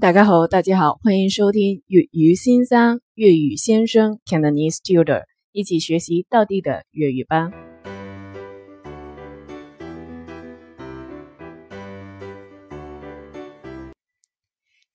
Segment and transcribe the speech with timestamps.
[0.00, 7.50] 大家好，大家好，欢迎收听粤语先生（粤语先生 Cantonese Tutor） 一起学习到底的粤语吧。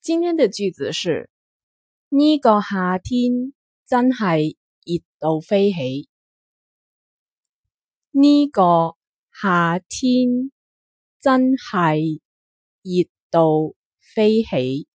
[0.00, 1.30] 今天的句子是：
[2.08, 3.52] 呢个夏天
[3.86, 6.08] 真系热到飞起。
[8.10, 8.96] 呢个
[9.40, 10.50] 夏天
[11.20, 12.20] 真系
[12.82, 13.42] 热到
[14.00, 14.88] 飞起。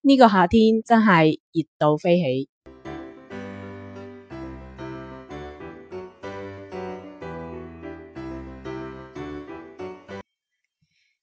[0.00, 2.48] 呢个夏天真系热到飞起。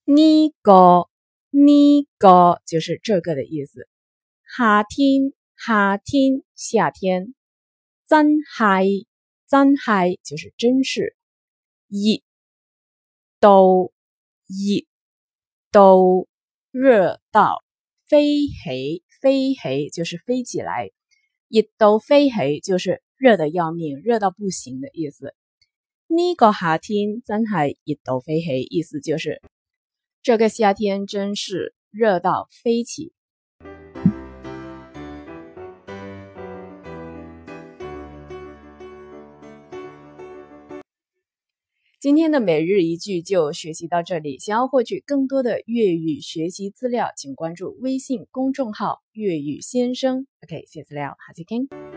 [0.03, 1.07] 呢个
[1.51, 3.87] 呢个就是这个的意思。
[4.57, 7.33] 夏天夏天夏天
[8.05, 9.07] 真系
[9.47, 11.15] 真系就是真是
[11.87, 12.19] 热
[13.39, 13.89] 到
[14.47, 14.83] 热
[15.71, 16.27] 到
[16.71, 17.64] 热到。
[18.15, 20.87] 飞起，飞起就是飞起来；
[21.49, 25.33] 一都飞起就是热得要命，热到不行的意思。
[26.07, 27.51] 呢个夏天真系
[27.91, 29.41] 热到飞起，意思就是
[30.23, 33.14] 这个夏天真是热到飞起。
[42.05, 44.37] 今天的每日一句就学习到这里。
[44.37, 50.27] 想要获取更多的粤语学习资料，请关注微信公众号“粤语先生”。
[50.45, 51.94] OK，下次聊，好，再见。